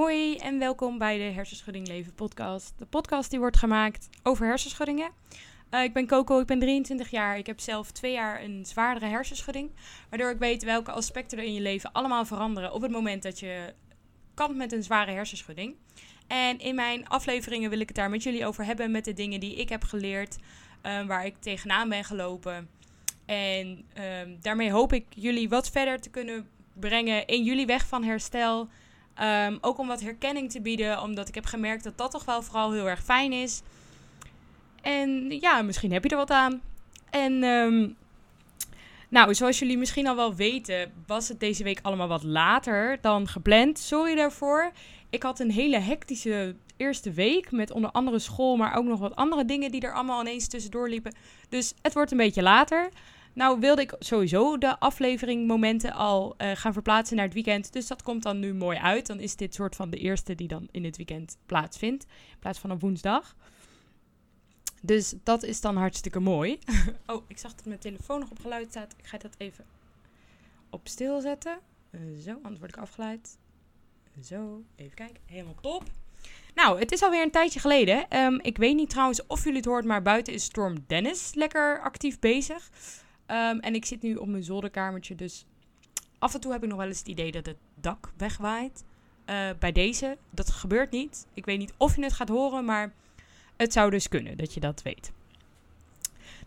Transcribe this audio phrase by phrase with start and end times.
[0.00, 2.72] Hoi en welkom bij de Hersenschudding Leven podcast.
[2.78, 5.10] De podcast die wordt gemaakt over hersenschuddingen.
[5.70, 7.38] Uh, ik ben Coco, ik ben 23 jaar.
[7.38, 9.70] Ik heb zelf twee jaar een zwaardere hersenschudding.
[10.08, 13.38] Waardoor ik weet welke aspecten er in je leven allemaal veranderen op het moment dat
[13.38, 13.74] je
[14.34, 15.74] kampt met een zware hersenschudding.
[16.26, 18.90] En in mijn afleveringen wil ik het daar met jullie over hebben.
[18.90, 20.36] Met de dingen die ik heb geleerd,
[20.86, 22.68] uh, waar ik tegenaan ben gelopen.
[23.26, 24.04] En uh,
[24.40, 28.68] daarmee hoop ik jullie wat verder te kunnen brengen in jullie weg van herstel.
[29.22, 32.42] Um, ook om wat herkenning te bieden, omdat ik heb gemerkt dat dat toch wel
[32.42, 33.62] vooral heel erg fijn is.
[34.82, 36.60] En ja, misschien heb je er wat aan.
[37.10, 37.96] En um,
[39.08, 43.28] nou, zoals jullie misschien al wel weten, was het deze week allemaal wat later dan
[43.28, 43.78] gepland.
[43.78, 44.70] Sorry daarvoor.
[45.10, 49.16] Ik had een hele hectische eerste week met onder andere school, maar ook nog wat
[49.16, 51.14] andere dingen die er allemaal ineens tussendoor liepen.
[51.48, 52.90] Dus het wordt een beetje later.
[53.32, 57.72] Nou wilde ik sowieso de afleveringmomenten al uh, gaan verplaatsen naar het weekend.
[57.72, 59.06] Dus dat komt dan nu mooi uit.
[59.06, 62.04] Dan is dit soort van de eerste die dan in het weekend plaatsvindt.
[62.04, 63.36] In plaats van op woensdag.
[64.82, 66.58] Dus dat is dan hartstikke mooi.
[67.06, 68.94] oh, ik zag dat mijn telefoon nog op geluid staat.
[68.96, 69.64] Ik ga dat even
[70.70, 71.58] op stil zetten.
[72.24, 73.38] Zo, anders word ik afgeleid.
[74.24, 75.22] Zo, even kijken.
[75.26, 75.82] Helemaal top.
[76.54, 78.18] Nou, het is alweer een tijdje geleden.
[78.18, 81.80] Um, ik weet niet trouwens of jullie het hoort, maar buiten is Storm Dennis lekker
[81.80, 82.70] actief bezig.
[83.30, 85.46] Um, en ik zit nu op mijn zolderkamertje, dus
[86.18, 88.84] af en toe heb ik nog wel eens het idee dat het dak wegwaait.
[89.26, 91.26] Uh, bij deze, dat gebeurt niet.
[91.34, 92.92] Ik weet niet of je het gaat horen, maar
[93.56, 95.12] het zou dus kunnen dat je dat weet.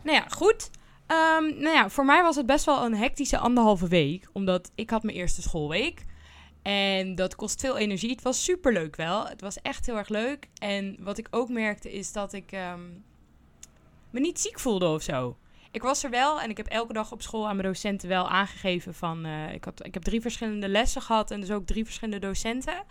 [0.02, 0.70] Nou ja, goed.
[1.06, 4.90] Um, nou ja, voor mij was het best wel een hectische anderhalve week, omdat ik
[4.90, 6.04] had mijn eerste schoolweek.
[6.62, 8.10] En dat kost veel energie.
[8.10, 9.26] Het was super leuk wel.
[9.26, 10.48] Het was echt heel erg leuk.
[10.58, 13.04] En wat ik ook merkte is dat ik um,
[14.10, 15.36] me niet ziek voelde of zo
[15.74, 18.28] ik was er wel en ik heb elke dag op school aan mijn docenten wel
[18.28, 19.26] aangegeven van...
[19.26, 22.82] Uh, ik, had, ik heb drie verschillende lessen gehad en dus ook drie verschillende docenten.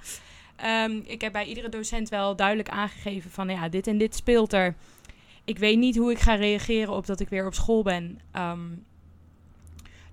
[0.66, 4.54] Um, ik heb bij iedere docent wel duidelijk aangegeven van ja, dit en dit speelt
[4.54, 4.76] er.
[5.44, 8.20] Ik weet niet hoe ik ga reageren op dat ik weer op school ben.
[8.36, 8.86] Um,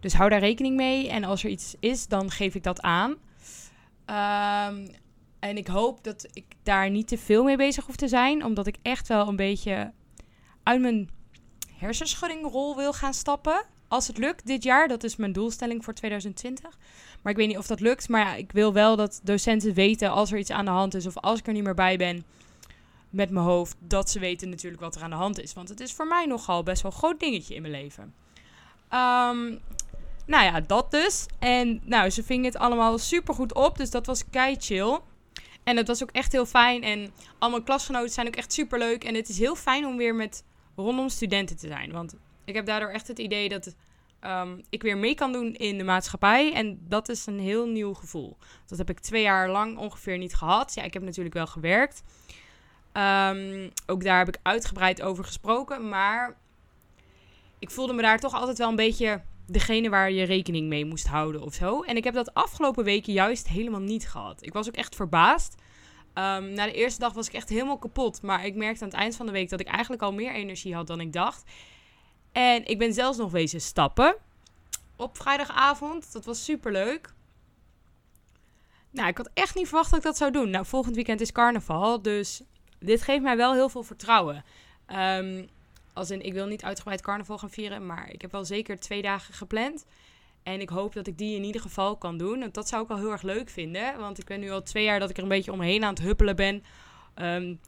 [0.00, 1.08] dus hou daar rekening mee.
[1.08, 3.10] En als er iets is, dan geef ik dat aan.
[3.10, 4.88] Um,
[5.38, 8.44] en ik hoop dat ik daar niet te veel mee bezig hoef te zijn.
[8.44, 9.92] Omdat ik echt wel een beetje
[10.62, 11.18] uit mijn
[11.80, 13.64] hersenschuddingrol wil gaan stappen.
[13.88, 16.78] Als het lukt dit jaar, dat is mijn doelstelling voor 2020.
[17.22, 18.08] Maar ik weet niet of dat lukt.
[18.08, 21.06] Maar ja, ik wil wel dat docenten weten als er iets aan de hand is
[21.06, 22.24] of als ik er niet meer bij ben
[23.10, 25.52] met mijn hoofd, dat ze weten natuurlijk wat er aan de hand is.
[25.52, 28.14] Want het is voor mij nogal best wel een groot dingetje in mijn leven.
[28.92, 29.60] Um,
[30.26, 31.26] nou ja, dat dus.
[31.38, 33.76] En nou, ze vingen het allemaal super goed op.
[33.76, 34.98] Dus dat was kei chill.
[35.64, 36.82] En het was ook echt heel fijn.
[36.82, 39.04] En al mijn klasgenoten zijn ook echt super leuk.
[39.04, 40.44] En het is heel fijn om weer met
[40.80, 41.92] rondom studenten te zijn.
[41.92, 43.74] Want ik heb daardoor echt het idee dat
[44.24, 46.52] um, ik weer mee kan doen in de maatschappij.
[46.54, 48.36] En dat is een heel nieuw gevoel.
[48.66, 50.74] Dat heb ik twee jaar lang ongeveer niet gehad.
[50.74, 52.02] Ja, ik heb natuurlijk wel gewerkt.
[52.92, 55.88] Um, ook daar heb ik uitgebreid over gesproken.
[55.88, 56.36] Maar
[57.58, 61.06] ik voelde me daar toch altijd wel een beetje degene waar je rekening mee moest
[61.06, 61.82] houden of zo.
[61.82, 64.42] En ik heb dat afgelopen weken juist helemaal niet gehad.
[64.42, 65.54] Ik was ook echt verbaasd
[66.14, 68.22] Um, na de eerste dag was ik echt helemaal kapot.
[68.22, 70.74] Maar ik merkte aan het eind van de week dat ik eigenlijk al meer energie
[70.74, 71.50] had dan ik dacht.
[72.32, 74.16] En ik ben zelfs nog wezen stappen
[74.96, 76.12] op vrijdagavond.
[76.12, 77.14] Dat was super leuk.
[78.90, 80.50] Nou, ik had echt niet verwacht dat ik dat zou doen.
[80.50, 82.02] Nou, volgend weekend is carnaval.
[82.02, 82.42] Dus
[82.78, 84.44] dit geeft mij wel heel veel vertrouwen.
[84.86, 85.48] Um,
[85.92, 87.86] als in, ik wil niet uitgebreid carnaval gaan vieren.
[87.86, 89.84] Maar ik heb wel zeker twee dagen gepland.
[90.42, 92.48] En ik hoop dat ik die in ieder geval kan doen.
[92.52, 93.98] Dat zou ik wel heel erg leuk vinden.
[93.98, 96.02] Want ik ben nu al twee jaar dat ik er een beetje omheen aan het
[96.02, 96.64] huppelen ben.
[97.14, 97.60] Um,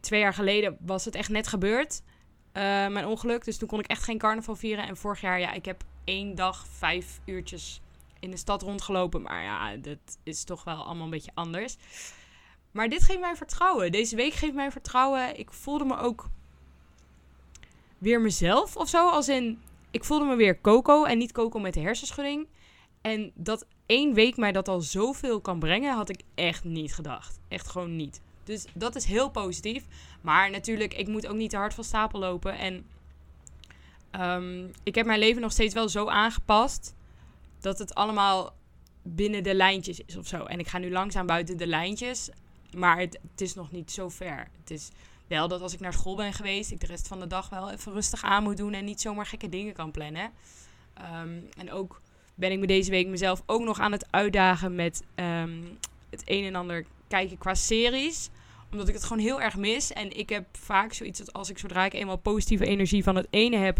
[0.00, 2.02] twee jaar geleden was het echt net gebeurd.
[2.02, 3.44] Uh, mijn ongeluk.
[3.44, 4.86] Dus toen kon ik echt geen carnaval vieren.
[4.86, 7.80] En vorig jaar, ja, ik heb één dag vijf uurtjes
[8.20, 9.22] in de stad rondgelopen.
[9.22, 11.76] Maar ja, dat is toch wel allemaal een beetje anders.
[12.70, 13.92] Maar dit geeft mij vertrouwen.
[13.92, 15.38] Deze week geeft mij vertrouwen.
[15.38, 16.28] Ik voelde me ook
[17.98, 19.08] weer mezelf of zo.
[19.08, 22.46] Als in, ik voelde me weer Coco en niet Coco met de hersenschudding.
[23.00, 27.40] En dat één week mij dat al zoveel kan brengen, had ik echt niet gedacht.
[27.48, 28.20] Echt gewoon niet.
[28.44, 29.84] Dus dat is heel positief.
[30.20, 32.58] Maar natuurlijk, ik moet ook niet te hard van stapel lopen.
[32.58, 32.86] En
[34.20, 36.94] um, ik heb mijn leven nog steeds wel zo aangepast
[37.60, 38.54] dat het allemaal
[39.02, 40.44] binnen de lijntjes is of zo.
[40.44, 42.30] En ik ga nu langzaam buiten de lijntjes.
[42.76, 44.48] Maar het, het is nog niet zo ver.
[44.60, 44.90] Het is
[45.28, 47.70] wel dat als ik naar school ben geweest, ik de rest van de dag wel
[47.70, 50.30] even rustig aan moet doen en niet zomaar gekke dingen kan plannen.
[51.20, 52.00] Um, en ook
[52.34, 55.78] ben ik me deze week mezelf ook nog aan het uitdagen met um,
[56.10, 58.30] het een en ander kijken qua series.
[58.70, 59.92] Omdat ik het gewoon heel erg mis.
[59.92, 63.26] En ik heb vaak zoiets dat als ik zodra ik eenmaal positieve energie van het
[63.30, 63.78] ene heb,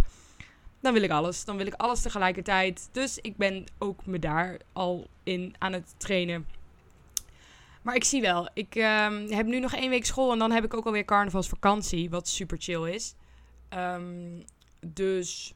[0.81, 1.45] dan wil ik alles.
[1.45, 2.89] Dan wil ik alles tegelijkertijd.
[2.93, 6.47] Dus ik ben ook me daar al in aan het trainen.
[7.83, 8.49] Maar ik zie wel.
[8.55, 12.11] Ik ehm, heb nu nog één week school en dan heb ik ook alweer carnavalsvakantie,
[12.11, 13.15] wat super chill is.
[13.69, 14.43] Ehm,
[14.87, 15.55] dus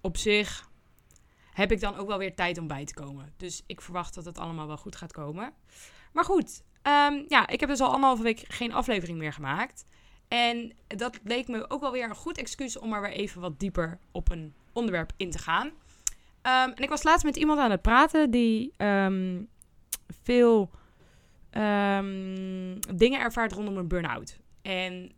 [0.00, 0.68] op zich
[1.52, 3.32] heb ik dan ook wel weer tijd om bij te komen.
[3.36, 5.52] Dus ik verwacht dat het allemaal wel goed gaat komen.
[6.12, 9.86] Maar goed, ehm, ja, ik heb dus al anderhalve week geen aflevering meer gemaakt.
[10.28, 13.60] En dat leek me ook wel weer een goed excuus om maar weer even wat
[13.60, 15.70] dieper op een onderwerp in te gaan.
[16.42, 18.74] En ik was laatst met iemand aan het praten die
[20.22, 20.70] veel
[22.94, 24.38] dingen ervaart rondom een burn-out.
[24.62, 25.10] En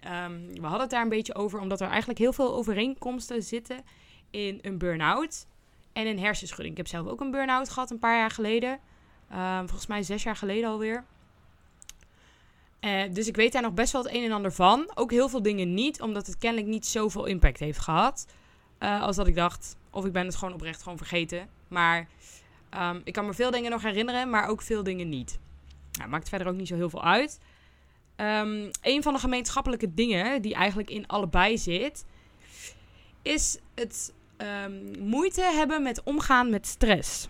[0.52, 3.85] we hadden het daar een beetje over, omdat er eigenlijk heel veel overeenkomsten zitten
[4.31, 5.46] in een burn-out
[5.93, 6.70] en een hersenschudding.
[6.70, 8.79] Ik heb zelf ook een burn-out gehad een paar jaar geleden.
[9.31, 11.05] Ehm, volgens mij zes jaar geleden alweer.
[12.81, 14.90] Uh, dus ik weet daar nog best wel het een en ander van.
[14.94, 18.26] Ook heel veel dingen niet, omdat het kennelijk niet zoveel impact heeft gehad.
[18.81, 19.76] Uh, als dat ik dacht.
[19.90, 21.49] Of ik ben het gewoon oprecht gewoon vergeten.
[21.69, 22.08] Maar
[23.05, 25.38] ik kan me veel dingen nog herinneren, maar ook veel dingen niet.
[25.98, 27.38] Nou, maakt verder ook niet zo heel veel uit.
[28.16, 32.04] Um, een van de gemeenschappelijke dingen die eigenlijk in allebei zit,
[33.22, 37.28] is het um, moeite hebben met omgaan met stress.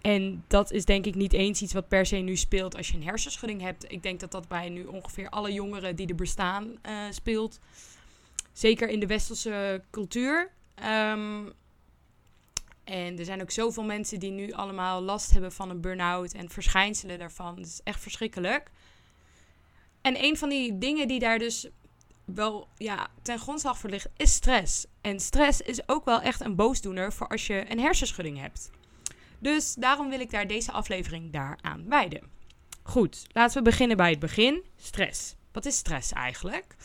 [0.00, 2.96] En dat is denk ik niet eens iets wat per se nu speelt als je
[2.96, 3.92] een hersenschudding hebt.
[3.92, 7.58] Ik denk dat dat bij nu ongeveer alle jongeren die er bestaan uh, speelt.
[8.52, 10.50] Zeker in de westerse cultuur.
[11.12, 11.52] Um,
[12.84, 16.50] en er zijn ook zoveel mensen die nu allemaal last hebben van een burn-out en
[16.50, 17.56] verschijnselen daarvan.
[17.56, 18.70] Dat is echt verschrikkelijk.
[20.00, 21.68] En een van die dingen die daar dus
[22.24, 24.86] wel ja, ten grondslag voor ligt, is stress.
[25.00, 28.70] En stress is ook wel echt een boosdoener voor als je een hersenschudding hebt.
[29.38, 32.22] Dus daarom wil ik daar deze aflevering daaraan wijden.
[32.82, 34.64] Goed, laten we beginnen bij het begin.
[34.76, 35.34] Stress.
[35.52, 36.76] Wat is stress eigenlijk?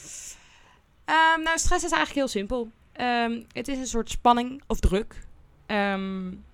[1.06, 2.72] Um, nou, stress is eigenlijk heel simpel.
[3.02, 5.28] Um, het is een soort spanning of druk.
[5.72, 6.46] Um,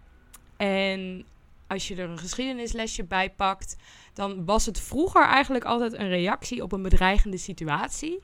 [0.57, 1.25] en
[1.67, 3.75] als je er een geschiedenislesje bij pakt,
[4.13, 8.23] dan was het vroeger eigenlijk altijd een reactie op een bedreigende situatie.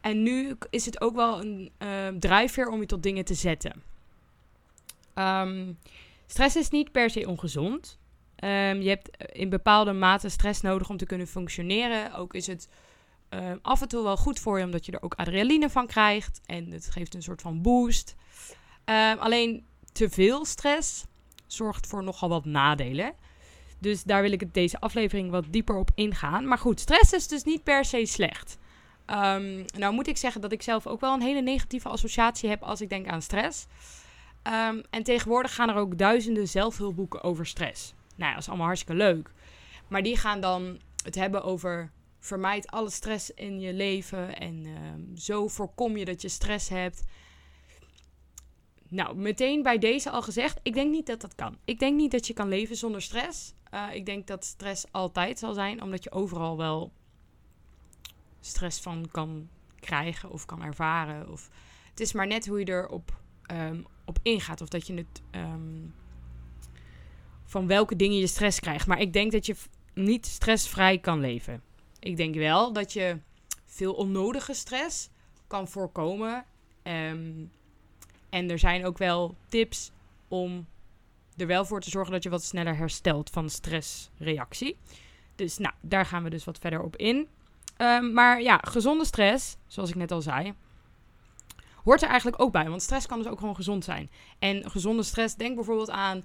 [0.00, 3.82] En nu is het ook wel een uh, drijfveer om je tot dingen te zetten.
[5.14, 5.78] Um,
[6.26, 7.98] stress is niet per se ongezond.
[8.44, 12.14] Um, je hebt in bepaalde mate stress nodig om te kunnen functioneren.
[12.14, 12.68] Ook is het
[13.62, 16.40] af en toe wel goed voor je, omdat je er ook adrenaline van krijgt.
[16.46, 18.14] En het geeft een soort van boost.
[19.18, 21.04] Alleen te veel stress
[21.46, 23.14] zorgt voor nogal wat nadelen.
[23.78, 26.48] Dus daar wil ik deze aflevering wat dieper op ingaan.
[26.48, 28.58] Maar goed, stress is dus niet per se slecht.
[29.06, 32.62] Um, nou moet ik zeggen dat ik zelf ook wel een hele negatieve associatie heb
[32.62, 33.66] als ik denk aan stress.
[34.42, 37.94] Um, en tegenwoordig gaan er ook duizenden zelfhulpboeken over stress.
[38.16, 39.30] Nou ja, dat is allemaal hartstikke leuk.
[39.88, 45.16] Maar die gaan dan het hebben over vermijd alle stress in je leven en um,
[45.16, 47.04] zo voorkom je dat je stress hebt.
[48.88, 51.56] Nou, meteen bij deze al gezegd, ik denk niet dat dat kan.
[51.64, 53.54] Ik denk niet dat je kan leven zonder stress.
[53.74, 56.92] Uh, ik denk dat stress altijd zal zijn, omdat je overal wel
[58.40, 59.48] stress van kan
[59.80, 61.30] krijgen of kan ervaren.
[61.30, 61.50] Of,
[61.90, 63.20] het is maar net hoe je erop
[63.52, 64.60] um, op ingaat.
[64.60, 65.22] Of dat je het.
[65.30, 65.94] Um,
[67.44, 68.86] van welke dingen je stress krijgt.
[68.86, 69.56] Maar ik denk dat je
[69.94, 71.62] niet stressvrij kan leven.
[71.98, 73.18] Ik denk wel dat je
[73.66, 75.10] veel onnodige stress
[75.46, 76.44] kan voorkomen.
[76.82, 77.50] Um,
[78.34, 79.90] en er zijn ook wel tips
[80.28, 80.66] om
[81.36, 84.76] er wel voor te zorgen dat je wat sneller herstelt van stressreactie.
[85.34, 87.28] Dus nou, daar gaan we dus wat verder op in.
[87.78, 90.54] Um, maar ja, gezonde stress, zoals ik net al zei,
[91.84, 92.68] hoort er eigenlijk ook bij.
[92.68, 94.10] Want stress kan dus ook gewoon gezond zijn.
[94.38, 96.24] En gezonde stress, denk bijvoorbeeld aan...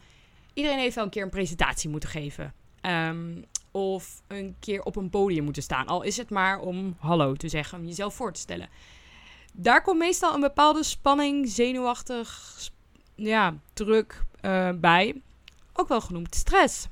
[0.53, 2.53] Iedereen heeft wel een keer een presentatie moeten geven.
[2.81, 5.87] Um, of een keer op een podium moeten staan.
[5.87, 8.69] Al is het maar om hallo te zeggen, om jezelf voor te stellen.
[9.53, 12.55] Daar komt meestal een bepaalde spanning, zenuwachtig,
[13.15, 15.21] ja, druk uh, bij.
[15.73, 16.87] Ook wel genoemd stress.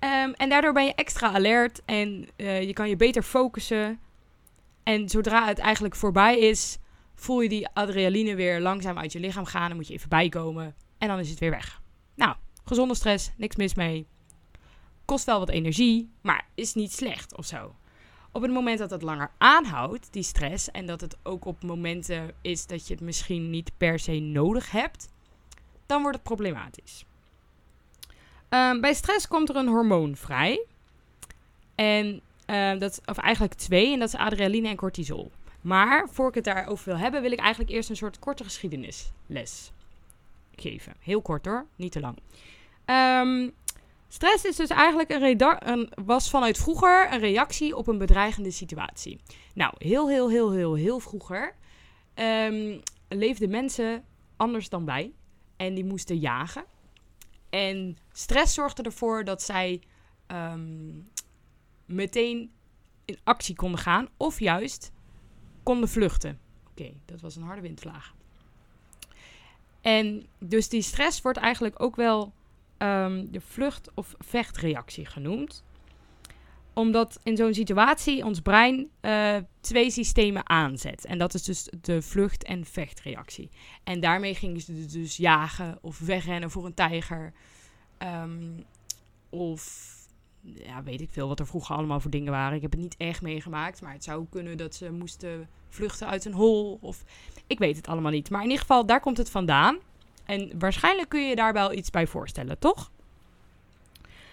[0.00, 4.00] Um, en daardoor ben je extra alert en uh, je kan je beter focussen.
[4.82, 6.78] En zodra het eigenlijk voorbij is,
[7.14, 9.68] voel je die adrenaline weer langzaam uit je lichaam gaan.
[9.68, 11.82] Dan moet je even bijkomen en dan is het weer weg.
[12.14, 14.06] Nou, gezonde stress, niks mis mee.
[15.04, 17.74] Kost wel wat energie, maar is niet slecht of zo.
[18.32, 22.30] Op het moment dat het langer aanhoudt, die stress, en dat het ook op momenten
[22.40, 25.08] is dat je het misschien niet per se nodig hebt,
[25.86, 27.04] dan wordt het problematisch.
[28.48, 30.66] Um, bij stress komt er een hormoon vrij.
[31.74, 35.30] En uh, dat, of eigenlijk twee, en dat is adrenaline en cortisol.
[35.60, 39.72] Maar voor ik het daarover wil hebben, wil ik eigenlijk eerst een soort korte geschiedenisles
[40.54, 40.94] geven.
[40.98, 42.18] Heel kort hoor, niet te lang.
[42.86, 43.52] Um,
[44.10, 49.20] stress is dus eigenlijk een, een, was vanuit vroeger een reactie op een bedreigende situatie.
[49.54, 51.54] Nou, heel, heel, heel, heel, heel vroeger
[52.14, 54.04] um, leefden mensen
[54.36, 55.12] anders dan wij.
[55.56, 56.64] En die moesten jagen.
[57.50, 59.82] En stress zorgde ervoor dat zij
[60.26, 61.08] um,
[61.84, 62.52] meteen
[63.04, 64.92] in actie konden gaan of juist
[65.62, 66.40] konden vluchten.
[66.70, 68.14] Oké, dat was een harde windvlaag.
[69.80, 72.32] En dus die stress wordt eigenlijk ook wel
[72.80, 75.64] ehm, de vlucht- of vechtreactie genoemd.
[76.74, 81.04] Omdat in zo'n situatie ons brein uh, twee systemen aanzet.
[81.04, 83.50] En dat is dus de vlucht- en vechtreactie.
[83.84, 87.32] En daarmee gingen ze dus jagen of wegrennen voor een tijger.
[88.22, 88.64] Um,
[89.28, 89.94] of
[90.40, 92.56] ja, weet ik veel wat er vroeger allemaal voor dingen waren.
[92.56, 96.24] Ik heb het niet echt meegemaakt, maar het zou kunnen dat ze moesten vluchten uit
[96.24, 96.78] een hol.
[96.80, 97.04] Of
[97.46, 98.30] ik weet het allemaal niet.
[98.30, 99.78] Maar in ieder geval, daar komt het vandaan.
[100.30, 102.90] En waarschijnlijk kun je je daar wel iets bij voorstellen, toch?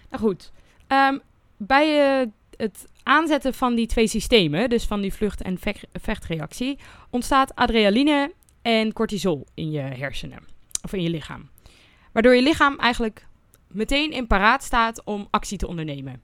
[0.09, 0.51] Nou goed,
[0.87, 1.21] um,
[1.57, 2.27] bij uh,
[2.57, 5.57] het aanzetten van die twee systemen, dus van die vlucht- en
[5.93, 10.43] vechtreactie, ontstaat adrenaline en cortisol in je hersenen
[10.81, 11.49] of in je lichaam.
[12.11, 13.27] Waardoor je lichaam eigenlijk
[13.67, 16.21] meteen in paraat staat om actie te ondernemen.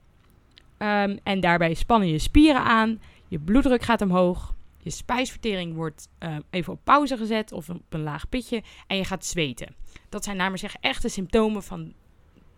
[0.78, 4.54] Um, en daarbij spannen je spieren aan, je bloeddruk gaat omhoog,
[4.84, 9.04] je spijsvertering wordt uh, even op pauze gezet of op een laag pitje en je
[9.04, 9.74] gaat zweten.
[10.08, 11.92] Dat zijn namelijk zeggen echte symptomen van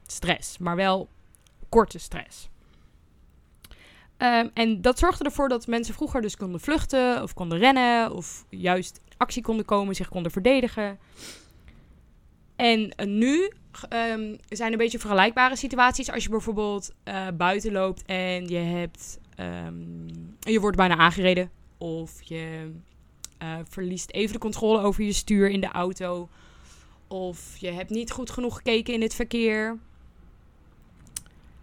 [0.07, 1.09] stress, maar wel
[1.69, 2.49] korte stress.
[4.19, 8.45] Um, en dat zorgde ervoor dat mensen vroeger dus konden vluchten of konden rennen of
[8.49, 10.99] juist actie konden komen, zich konden verdedigen.
[12.57, 13.53] En uh, nu
[13.93, 16.11] um, zijn een beetje vergelijkbare situaties.
[16.11, 19.19] Als je bijvoorbeeld uh, buiten loopt en je hebt.
[20.41, 21.51] Je wordt bijna aangereden.
[21.79, 22.73] Of je
[23.43, 26.29] uh, verliest even de controle over je stuur in de auto.
[27.09, 29.69] Of je hebt niet goed genoeg gekeken in het verkeer.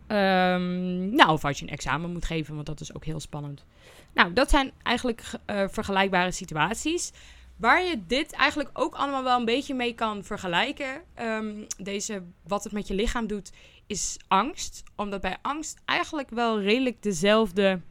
[0.07, 3.65] Um, nou, of als je een examen moet geven, want dat is ook heel spannend.
[4.13, 7.11] Nou, dat zijn eigenlijk uh, vergelijkbare situaties.
[7.55, 11.01] Waar je dit eigenlijk ook allemaal wel een beetje mee kan vergelijken.
[11.21, 13.51] Um, deze, wat het met je lichaam doet,
[13.87, 14.83] is angst.
[14.95, 17.81] Omdat bij angst eigenlijk wel redelijk dezelfde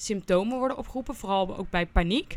[0.00, 1.14] symptomen worden opgeroepen.
[1.14, 2.36] Vooral ook bij paniek.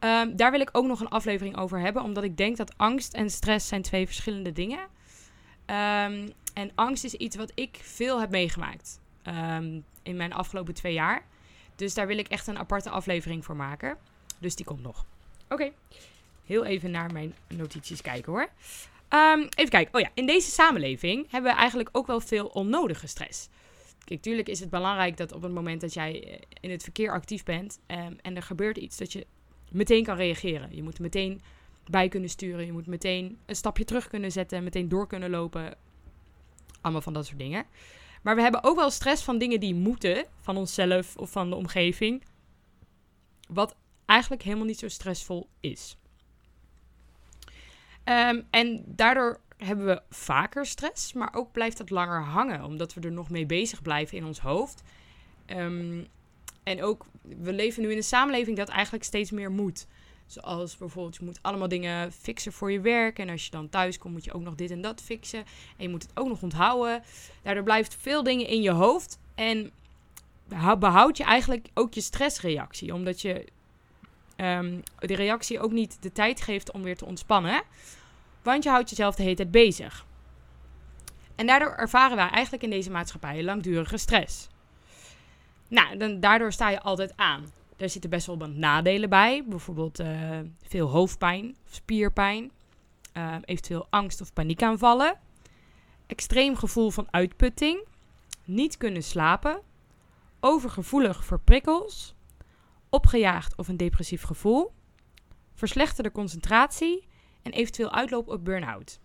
[0.00, 2.02] Um, daar wil ik ook nog een aflevering over hebben.
[2.02, 4.78] Omdat ik denk dat angst en stress zijn twee verschillende dingen.
[4.78, 9.00] Um, en angst is iets wat ik veel heb meegemaakt.
[10.02, 11.24] in mijn afgelopen twee jaar.
[11.76, 13.96] Dus daar wil ik echt een aparte aflevering voor maken.
[14.38, 15.06] Dus die komt nog.
[15.48, 15.70] Oké.
[16.46, 18.48] Heel even naar mijn notities kijken hoor.
[19.54, 19.94] Even kijken.
[19.94, 23.48] Oh ja, in deze samenleving hebben we eigenlijk ook wel veel onnodige stress.
[24.04, 27.12] Kijk, tuurlijk is het belangrijk dat op het moment dat jij eh, in het verkeer
[27.12, 29.26] actief bent um, en er gebeurt iets, dat je
[29.70, 30.76] meteen kan reageren.
[30.76, 31.40] Je moet meteen
[31.90, 32.66] bij kunnen sturen.
[32.66, 34.64] Je moet meteen een stapje terug kunnen zetten.
[34.64, 35.76] Meteen door kunnen lopen.
[36.80, 37.64] Allemaal van dat soort dingen.
[38.22, 40.26] Maar we hebben ook wel stress van dingen die moeten.
[40.40, 42.22] Van onszelf of van de omgeving.
[43.48, 45.96] Wat eigenlijk helemaal niet zo stressvol is.
[48.04, 53.00] Um, en daardoor hebben we vaker stress, maar ook blijft het langer hangen, omdat we
[53.00, 54.82] er nog mee bezig blijven in ons hoofd.
[55.46, 56.06] Um,
[56.62, 59.86] en ook, we leven nu in een samenleving dat eigenlijk steeds meer moet.
[60.26, 63.18] Zoals bijvoorbeeld, je moet allemaal dingen fixen voor je werk.
[63.18, 65.38] En als je dan thuis komt, moet je ook nog dit en dat fixen.
[65.76, 67.02] En je moet het ook nog onthouden.
[67.42, 69.18] Daardoor blijft veel dingen in je hoofd.
[69.34, 69.70] En
[70.78, 72.94] behoud je eigenlijk ook je stressreactie.
[72.94, 73.44] Omdat je
[74.36, 77.62] um, de reactie ook niet de tijd geeft om weer te ontspannen.
[78.44, 80.06] Want je houdt jezelf de hele tijd bezig.
[81.34, 84.48] En daardoor ervaren wij eigenlijk in deze maatschappij langdurige stress.
[85.68, 87.44] Nou, dan, daardoor sta je altijd aan.
[87.76, 89.44] Er zitten best wel wat nadelen bij.
[89.46, 92.50] Bijvoorbeeld uh, veel hoofdpijn of spierpijn.
[93.16, 95.18] Uh, eventueel angst of paniekaanvallen.
[96.06, 97.84] Extreem gevoel van uitputting.
[98.44, 99.60] Niet kunnen slapen.
[100.40, 102.14] Overgevoelig voor prikkels
[102.94, 104.72] opgejaagd of een depressief gevoel,
[105.54, 107.06] verslechterde concentratie
[107.44, 109.00] en eventueel uitloop op burn-out.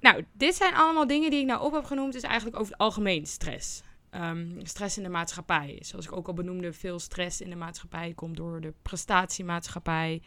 [0.00, 2.80] Nou, dit zijn allemaal dingen die ik nou op heb genoemd, is eigenlijk over het
[2.80, 3.82] algemeen stress.
[4.10, 5.78] Um, stress in de maatschappij.
[5.80, 10.22] Zoals ik ook al benoemde, veel stress in de maatschappij komt door de prestatiemaatschappij.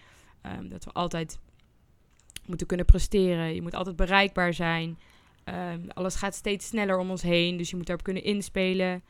[0.46, 1.40] Um, dat we altijd
[2.46, 3.54] moeten kunnen presteren.
[3.54, 5.00] Je moet altijd bereikbaar zijn.
[5.46, 9.04] Um, alles gaat steeds sneller om ons heen, dus je moet daarop kunnen inspelen.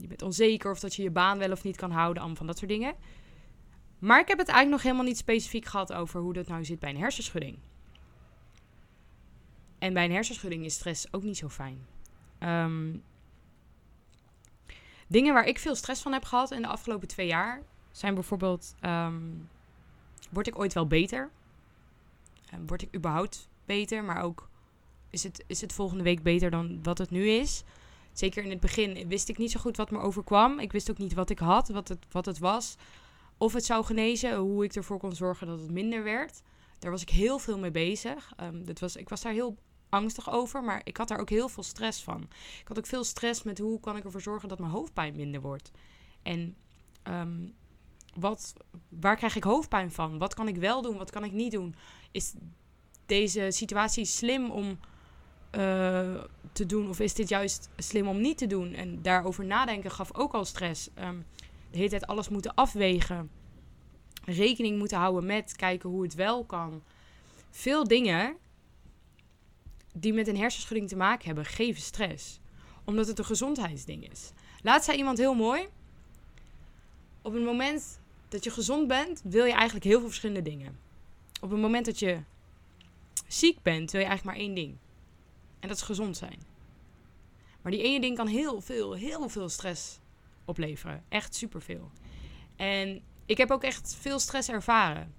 [0.00, 2.46] Je bent onzeker of dat je je baan wel of niet kan houden, allemaal van
[2.46, 2.94] dat soort dingen.
[4.00, 6.78] Maar ik heb het eigenlijk nog helemaal niet specifiek gehad over hoe dat nou zit
[6.78, 7.58] bij een hersenschudding.
[9.78, 11.86] En bij een hersenschudding is stress ook niet zo fijn.
[12.40, 13.02] Um,
[15.06, 18.74] dingen waar ik veel stress van heb gehad in de afgelopen twee jaar zijn bijvoorbeeld:
[18.80, 19.48] um,
[20.30, 21.30] word ik ooit wel beter?
[22.54, 24.04] Um, word ik überhaupt beter?
[24.04, 24.48] Maar ook
[25.10, 27.64] is het, is het volgende week beter dan wat het nu is?
[28.12, 30.58] zeker in het begin wist ik niet zo goed wat me overkwam.
[30.58, 32.76] Ik wist ook niet wat ik had, wat het, wat het was.
[33.40, 36.42] Of het zou genezen, hoe ik ervoor kon zorgen dat het minder werd.
[36.78, 38.32] Daar was ik heel veel mee bezig.
[38.64, 39.56] Dat was, ik was daar heel
[39.88, 42.22] angstig over, maar ik had daar ook heel veel stress van.
[42.60, 45.40] Ik had ook veel stress met hoe kan ik ervoor zorgen dat mijn hoofdpijn minder
[45.40, 45.70] wordt.
[46.22, 46.56] En
[47.02, 47.48] ehm,
[48.14, 48.52] wat,
[48.88, 50.18] waar krijg ik hoofdpijn van?
[50.18, 50.96] Wat kan ik wel doen?
[50.96, 51.74] Wat kan ik niet doen?
[52.10, 52.34] Is
[53.06, 56.88] deze situatie slim om uh, te doen?
[56.88, 58.72] Of is dit juist slim om niet te doen?
[58.72, 60.88] En daarover nadenken gaf ook al stress.
[60.98, 61.24] Um,
[61.70, 63.30] de hele tijd alles moeten afwegen.
[64.24, 66.82] Rekening moeten houden met kijken hoe het wel kan.
[67.50, 68.36] Veel dingen
[69.94, 72.40] die met een hersenschudding te maken hebben, geven stress.
[72.84, 74.32] Omdat het een gezondheidsding is.
[74.62, 75.68] Laat zei iemand heel mooi.
[77.22, 80.78] Op het moment dat je gezond bent, wil je eigenlijk heel veel verschillende dingen.
[81.40, 82.20] Op het moment dat je
[83.26, 84.76] ziek bent, wil je eigenlijk maar één ding.
[85.60, 86.38] En dat is gezond zijn.
[87.62, 89.98] Maar die ene ding kan heel veel, heel veel stress
[90.50, 91.04] opleveren.
[91.08, 91.90] Echt superveel.
[92.56, 95.14] En ik heb ook echt veel stress ervaren.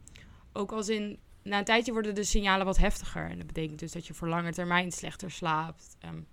[0.53, 3.29] Ook als in, na een tijdje worden de signalen wat heftiger.
[3.29, 5.97] En dat betekent dus dat je voor lange termijn slechter slaapt.
[6.05, 6.27] Um,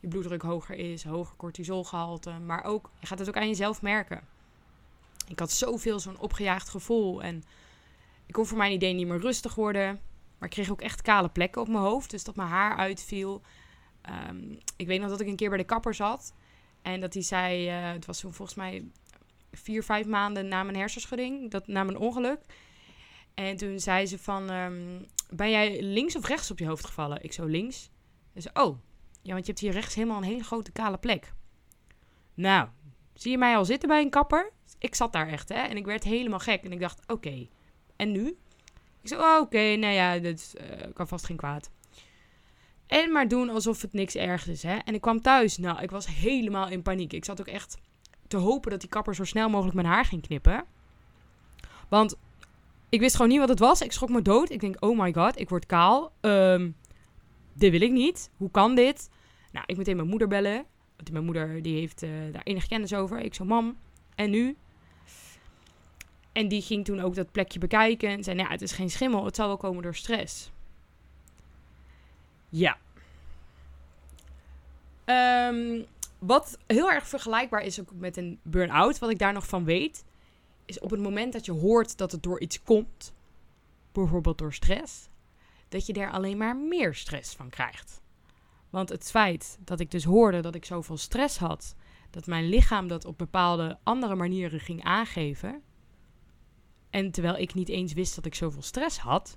[0.00, 2.30] je bloeddruk hoger is, hoger cortisolgehalte.
[2.30, 4.20] Maar ook, je gaat het ook aan jezelf merken.
[5.28, 7.22] Ik had zoveel zo'n opgejaagd gevoel.
[7.22, 7.42] En
[8.26, 10.00] ik kon voor mijn idee niet meer rustig worden.
[10.38, 12.10] Maar ik kreeg ook echt kale plekken op mijn hoofd.
[12.10, 13.42] Dus dat mijn haar uitviel.
[14.28, 16.34] Um, ik weet nog dat ik een keer bij de kapper zat.
[16.84, 18.84] En dat hij zei, uh, het was toen volgens mij
[19.52, 22.40] vier, vijf maanden na mijn hersenschudding, dat, na mijn ongeluk.
[23.34, 27.22] En toen zei ze van, um, ben jij links of rechts op je hoofd gevallen?
[27.22, 27.90] Ik zo links.
[28.32, 28.78] En ze, oh,
[29.22, 31.32] ja, want je hebt hier rechts helemaal een hele grote kale plek.
[32.34, 32.68] Nou,
[33.14, 34.52] zie je mij al zitten bij een kapper?
[34.78, 35.60] Ik zat daar echt, hè.
[35.60, 36.64] En ik werd helemaal gek.
[36.64, 37.48] En ik dacht, oké,
[37.96, 38.36] en nu?
[39.02, 41.70] Ik oh, oké, nou ja, dat uh, kan vast geen kwaad.
[42.86, 44.76] En maar doen alsof het niks ergs is, hè.
[44.76, 45.58] En ik kwam thuis.
[45.58, 47.12] Nou, ik was helemaal in paniek.
[47.12, 47.78] Ik zat ook echt
[48.28, 50.64] te hopen dat die kapper zo snel mogelijk mijn haar ging knippen.
[51.88, 52.16] Want
[52.88, 53.80] ik wist gewoon niet wat het was.
[53.80, 54.50] Ik schrok me dood.
[54.50, 56.12] Ik denk, oh my god, ik word kaal.
[56.20, 56.76] Um,
[57.52, 58.30] dit wil ik niet.
[58.36, 59.10] Hoe kan dit?
[59.52, 60.64] Nou, ik meteen mijn moeder bellen.
[60.96, 63.18] Want mijn moeder die heeft uh, daar enige kennis over.
[63.20, 63.76] Ik zo, mam,
[64.14, 64.56] en nu?
[66.32, 68.08] En die ging toen ook dat plekje bekijken.
[68.08, 69.24] En zei, nou ja, het is geen schimmel.
[69.24, 70.50] Het zal wel komen door stress.
[72.54, 72.78] Ja.
[75.48, 75.84] Um,
[76.18, 80.04] wat heel erg vergelijkbaar is ook met een burn-out, wat ik daar nog van weet,
[80.64, 83.14] is op het moment dat je hoort dat het door iets komt,
[83.92, 85.08] bijvoorbeeld door stress,
[85.68, 88.02] dat je daar alleen maar meer stress van krijgt.
[88.70, 91.74] Want het feit dat ik dus hoorde dat ik zoveel stress had,
[92.10, 95.62] dat mijn lichaam dat op bepaalde andere manieren ging aangeven,
[96.90, 99.36] en terwijl ik niet eens wist dat ik zoveel stress had,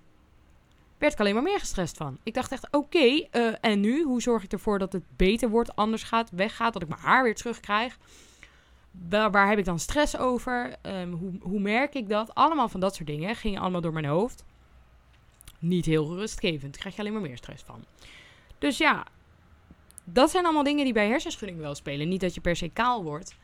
[0.97, 2.17] werd ik alleen maar meer gestrest van.
[2.23, 4.03] Ik dacht echt, oké, eh, en nu?
[4.03, 7.23] Hoe zorg ik ervoor dat het beter wordt, anders gaat, weggaat, dat ik mijn haar
[7.23, 7.97] weer terugkrijg?
[9.09, 10.75] Waar, waar heb ik dan stress over?
[10.81, 12.35] Ehm, hoe, hoe merk ik dat?
[12.35, 14.45] Allemaal van dat soort dingen gingen allemaal door mijn hoofd.
[15.59, 16.71] Niet heel rustgevend.
[16.71, 17.83] Daar krijg je alleen maar meer stress van.
[18.57, 19.05] Dus ja,
[20.03, 22.09] dat zijn allemaal dingen die bij hersenschudding wel spelen.
[22.09, 23.35] Niet dat je per se kaal wordt.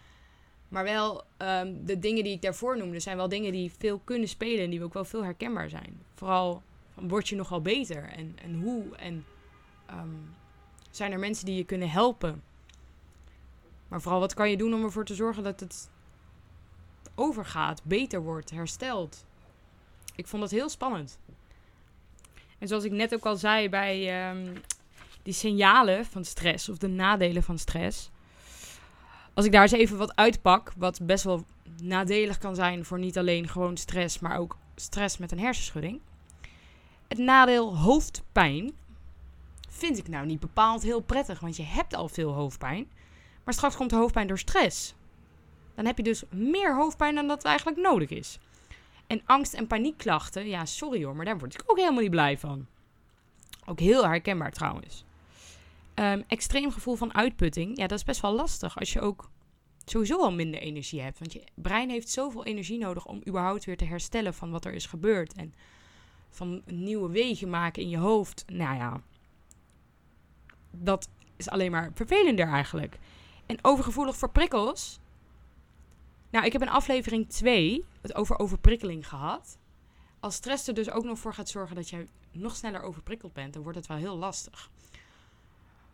[0.67, 4.27] Maar wel um, de dingen die ik daarvoor noemde, zijn wel dingen die veel kunnen
[4.27, 6.01] spelen en die ook wel veel herkenbaar zijn.
[6.15, 6.61] Vooral
[6.95, 8.03] word je nogal beter?
[8.03, 8.95] En, en hoe?
[8.95, 9.25] En
[9.91, 10.35] um,
[10.89, 12.43] zijn er mensen die je kunnen helpen?
[13.87, 15.89] Maar vooral, wat kan je doen om ervoor te zorgen dat het
[17.15, 19.25] overgaat, beter wordt, herstelt?
[20.15, 21.19] Ik vond dat heel spannend.
[22.59, 24.53] En zoals ik net ook al zei bij um,
[25.23, 28.09] die signalen van stress of de nadelen van stress.
[29.33, 31.45] Als ik daar eens even wat uitpak, wat best wel
[31.81, 36.01] nadelig kan zijn voor niet alleen gewoon stress, maar ook stress met een hersenschudding.
[37.13, 38.71] Het nadeel hoofdpijn
[39.69, 42.91] vind ik nou niet bepaald heel prettig, want je hebt al veel hoofdpijn.
[43.43, 44.95] Maar straks komt de hoofdpijn door stress.
[45.75, 48.39] Dan heb je dus meer hoofdpijn dan dat eigenlijk nodig is.
[49.07, 52.37] En angst- en paniekklachten, ja, sorry hoor, maar daar word ik ook helemaal niet blij
[52.37, 52.65] van.
[53.65, 55.05] Ook heel herkenbaar trouwens.
[55.95, 59.29] Um, extreem gevoel van uitputting, ja, dat is best wel lastig als je ook
[59.85, 61.19] sowieso al minder energie hebt.
[61.19, 64.73] Want je brein heeft zoveel energie nodig om überhaupt weer te herstellen van wat er
[64.73, 65.33] is gebeurd.
[65.33, 65.53] En
[66.35, 68.43] van nieuwe wegen maken in je hoofd.
[68.47, 69.01] Nou ja,
[70.71, 72.99] dat is alleen maar vervelender eigenlijk.
[73.45, 74.99] En overgevoelig voor prikkels.
[76.29, 79.57] Nou, ik heb in aflevering 2 het over overprikkeling gehad.
[80.19, 83.53] Als stress er dus ook nog voor gaat zorgen dat je nog sneller overprikkeld bent,
[83.53, 84.69] dan wordt het wel heel lastig.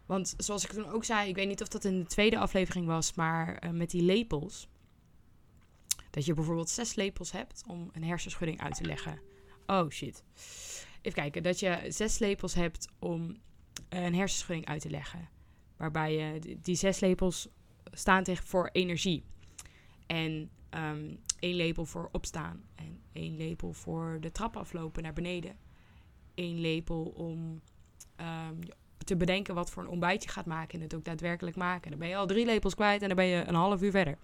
[0.05, 2.85] Want zoals ik toen ook zei, ik weet niet of dat in de tweede aflevering
[2.85, 4.67] was, maar uh, met die lepels.
[6.09, 9.28] Dat je bijvoorbeeld zes lepels hebt om een hersenschudding uit te leggen.
[9.69, 10.23] Oh shit.
[11.01, 13.37] Even kijken, dat je zes lepels hebt om
[13.89, 15.29] een hersenschudding uit te leggen.
[15.77, 17.47] Waarbij je die zes lepels
[17.91, 19.23] staan tegen voor energie.
[20.07, 22.63] En um, één lepel voor opstaan.
[22.75, 25.57] En één lepel voor de trap aflopen naar beneden.
[26.35, 27.61] Eén lepel om
[28.17, 28.59] um,
[29.05, 31.89] te bedenken wat voor een ontbijt je gaat maken en het ook daadwerkelijk maken.
[31.89, 34.17] Dan ben je al drie lepels kwijt en dan ben je een half uur verder.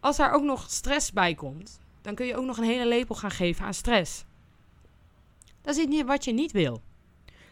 [0.00, 3.14] Als daar ook nog stress bij komt, dan kun je ook nog een hele lepel
[3.14, 4.24] gaan geven aan stress.
[5.68, 6.82] Dat is niet wat je niet wil.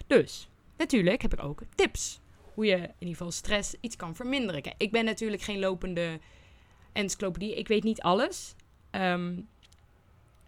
[0.07, 2.21] Dus, natuurlijk heb ik ook tips.
[2.55, 4.75] Hoe je in ieder geval stress iets kan verminderen.
[4.77, 6.21] Ik ben natuurlijk geen lopende
[6.93, 7.55] encyclopedie.
[7.55, 8.55] Ik weet niet alles.
[8.91, 9.41] Ehm,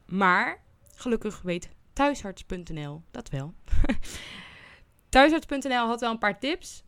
[0.06, 0.62] maar
[0.94, 3.54] gelukkig weet thuisarts.nl dat wel.
[5.08, 6.84] thuisarts.nl had wel een paar tips.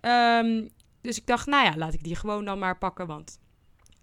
[0.00, 0.68] Ehm,
[1.00, 3.06] dus ik dacht, nou ja, laat ik die gewoon dan maar pakken.
[3.06, 3.40] Want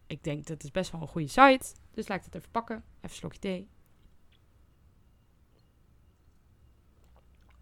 [0.08, 1.66] ik denk dat is best wel een goede site.
[1.92, 2.84] Dus laat ik het even pakken.
[3.02, 3.73] Even slokje thee.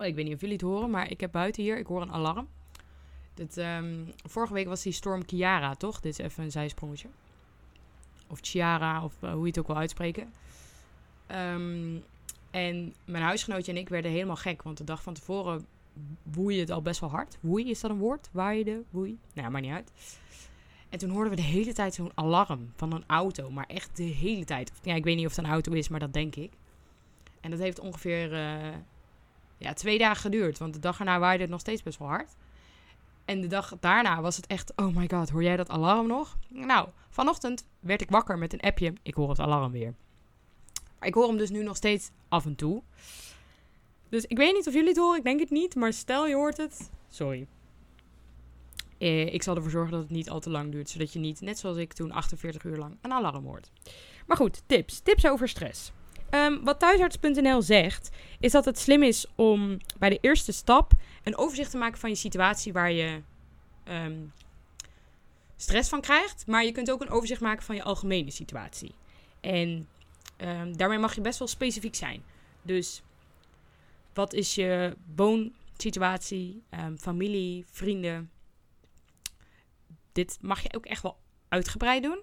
[0.02, 2.02] Oh, ik weet niet of jullie het horen, maar ik heb buiten hier, ik hoor
[2.02, 2.48] een alarm.
[3.34, 6.00] Dit, ehm, vorige week was die storm Kiara, toch?
[6.00, 7.08] Dit is even een zijsprongetje.
[8.28, 10.34] Of Chiara, of eh, hoe je het ook wil uitspreken.
[11.32, 12.04] Um,
[12.52, 14.62] en mijn huisgenootje en ik werden helemaal gek.
[14.62, 15.66] Want de dag van tevoren
[16.24, 17.38] woei het al best wel hard.
[17.40, 18.30] Woei, is dat een woord?
[18.32, 19.18] Waaide, woei?
[19.34, 19.92] Nou, maakt niet uit.
[20.90, 23.50] En toen hoorden we de hele tijd zo'n alarm van een auto.
[23.50, 24.72] Maar echt de hele tijd.
[24.84, 26.52] Ja, ik weet niet of het een auto is, maar dat denk ik.
[27.40, 28.76] En dat heeft ongeveer uh,
[29.62, 30.58] ja, twee dagen geduurd.
[30.58, 32.36] Want de dag erna waaide het nog steeds best wel hard.
[33.26, 36.38] En de dag daarna was het echt, oh my god, hoor jij dat alarm nog?
[36.48, 38.94] Nou, vanochtend werd ik wakker met een appje.
[39.02, 39.94] Ik hoor het alarm weer.
[41.02, 42.84] Ik hoor hem dus nu nog steeds af en toe.
[44.10, 45.76] Dus ik weet niet of jullie het horen, ik denk het niet.
[45.76, 47.48] Maar stel je hoort het, sorry.
[48.98, 50.90] Eh, ik zal ervoor zorgen dat het niet al te lang duurt.
[50.90, 53.72] Zodat je niet, net zoals ik toen, 48 uur lang een alarm hoort.
[54.26, 55.00] Maar goed, tips.
[55.00, 55.92] Tips over stress.
[56.32, 60.92] Um, wat thuisarts.nl zegt, is dat het slim is om bij de eerste stap
[61.24, 63.22] een overzicht te maken van je situatie waar je
[63.88, 64.34] um,
[65.56, 66.48] stress van krijgt.
[66.48, 68.92] Maar je kunt ook een overzicht maken van je algemene situatie.
[69.42, 69.88] En
[70.38, 72.24] um, daarmee mag je best wel specifiek zijn.
[72.62, 73.02] Dus
[74.14, 76.64] wat is je woonsituatie,
[76.98, 78.32] familie, vrienden?
[80.12, 81.18] Dit mag je ook echt wel
[81.50, 82.20] uitgebreid doen.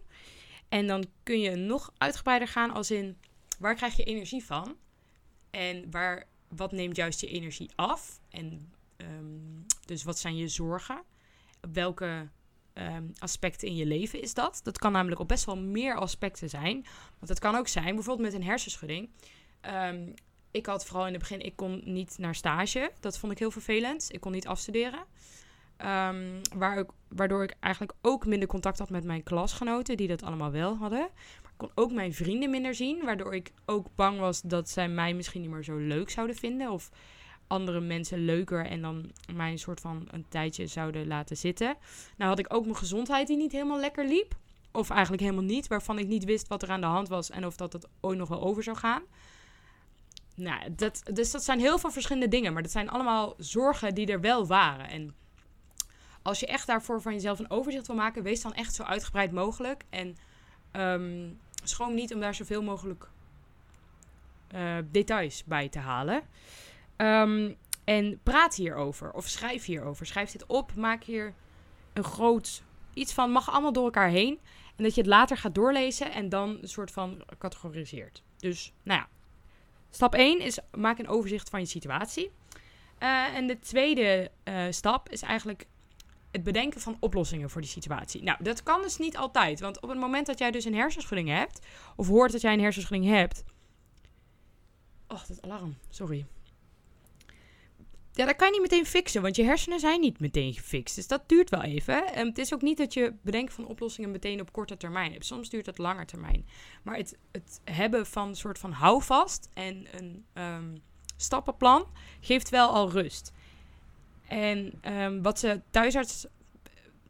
[0.68, 3.16] En dan kun je nog uitgebreider gaan als in
[3.58, 4.76] waar krijg je energie van?
[5.50, 8.20] En waar, wat neemt juist je energie af?
[8.28, 11.02] En um, dus wat zijn je zorgen?
[11.72, 12.28] Welke
[12.74, 14.60] um, aspecten in je leven is dat?
[14.62, 16.86] Dat kan namelijk op best wel meer aspecten zijn.
[17.18, 19.10] Want het kan ook zijn, bijvoorbeeld met een hersenschudding.
[19.62, 20.14] Um,
[20.50, 22.92] ik had vooral in het begin, ik kon niet naar stage.
[23.00, 24.12] Dat vond ik heel vervelend.
[24.12, 25.04] Ik kon niet afstuderen.
[26.56, 30.50] Waar ik, waardoor ik eigenlijk ook minder contact had met mijn klasgenoten, die dat allemaal
[30.50, 31.08] wel hadden
[31.58, 33.04] kon ook mijn vrienden minder zien.
[33.04, 36.70] Waardoor ik ook bang was dat zij mij misschien niet meer zo leuk zouden vinden.
[36.70, 36.90] Of
[37.46, 41.76] andere mensen leuker en dan mij een soort van een tijdje zouden laten zitten.
[42.16, 44.36] Nou had ik ook mijn gezondheid die niet helemaal lekker liep.
[44.72, 45.66] Of eigenlijk helemaal niet.
[45.66, 48.18] Waarvan ik niet wist wat er aan de hand was en of dat het ooit
[48.18, 49.02] nog wel over zou gaan.
[50.34, 52.52] Nou, dat, dus dat zijn heel veel verschillende dingen.
[52.52, 54.88] Maar dat zijn allemaal zorgen die er wel waren.
[54.88, 55.14] En
[56.22, 59.32] als je echt daarvoor van jezelf een overzicht wil maken, wees dan echt zo uitgebreid
[59.32, 59.84] mogelijk.
[59.90, 60.16] En
[60.72, 63.08] um, schroom niet om daar zoveel mogelijk
[64.54, 66.22] uh, details bij te halen.
[66.96, 70.06] Um, en praat hierover of schrijf hierover.
[70.06, 71.34] Schrijf dit op, maak hier
[71.92, 72.62] een groot
[72.94, 73.30] iets van.
[73.30, 74.38] Mag allemaal door elkaar heen.
[74.76, 78.22] En dat je het later gaat doorlezen en dan een soort van categoriseert.
[78.36, 79.08] Dus, nou ja.
[79.90, 82.30] Stap 1 is maak een overzicht van je situatie.
[83.02, 85.66] Uh, en de tweede uh, stap is eigenlijk
[86.38, 88.22] het bedenken van oplossingen voor die situatie.
[88.22, 89.60] Nou, dat kan dus niet altijd.
[89.60, 92.60] Want op het moment dat jij dus een hersenschudding hebt, of hoort dat jij een
[92.60, 93.44] hersenschudding hebt.
[95.08, 96.26] Oh, dat alarm, sorry.
[98.12, 100.94] Ja, dat kan je niet meteen fixen, want je hersenen zijn niet meteen gefixt.
[100.94, 102.12] Dus dat duurt wel even.
[102.12, 105.26] En het is ook niet dat je bedenken van oplossingen meteen op korte termijn hebt.
[105.26, 106.46] Soms duurt dat langer termijn.
[106.82, 110.82] Maar het, het hebben van een soort van houvast en een um,
[111.16, 111.86] stappenplan
[112.20, 113.32] geeft wel al rust.
[114.28, 116.26] En um, wat ze thuisarts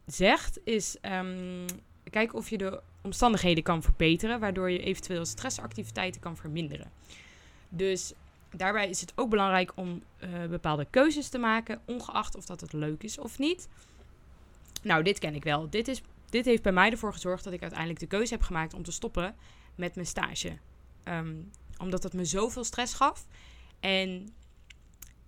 [0.05, 1.65] zegt is: um,
[2.09, 6.91] kijk of je de omstandigheden kan verbeteren, waardoor je eventueel stressactiviteiten kan verminderen.
[7.69, 8.13] Dus
[8.55, 12.73] daarbij is het ook belangrijk om uh, bepaalde keuzes te maken, ongeacht of dat het
[12.73, 13.67] leuk is of niet.
[14.81, 15.69] Nou, dit ken ik wel.
[15.69, 18.73] Dit, is, dit heeft bij mij ervoor gezorgd dat ik uiteindelijk de keuze heb gemaakt
[18.73, 19.35] om te stoppen
[19.75, 20.57] met mijn stage.
[21.03, 23.25] Um, omdat het me zoveel stress gaf.
[23.79, 24.29] En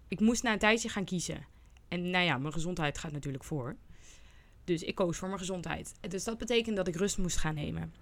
[0.08, 1.45] ik moest na een tijdje gaan kiezen.
[1.91, 3.75] En nou ja, mijn gezondheid gaat natuurlijk voor.
[4.63, 5.93] Dus ik koos voor mijn gezondheid.
[6.10, 7.93] Dus dat betekent dat ik rust moest gaan nemen.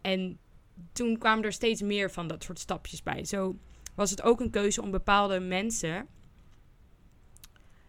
[0.00, 0.38] En
[0.92, 3.24] toen kwamen er steeds meer van dat soort stapjes bij.
[3.24, 3.56] Zo
[3.94, 6.06] was het ook een keuze om bepaalde mensen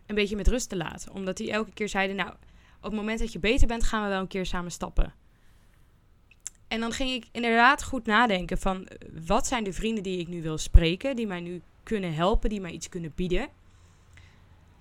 [0.05, 1.13] een beetje met rust te laten.
[1.13, 2.29] Omdat die elke keer zeiden: Nou,
[2.77, 5.13] op het moment dat je beter bent, gaan we wel een keer samen stappen.
[6.67, 8.87] En dan ging ik inderdaad goed nadenken van
[9.25, 12.61] wat zijn de vrienden die ik nu wil spreken, die mij nu kunnen helpen, die
[12.61, 13.49] mij iets kunnen bieden.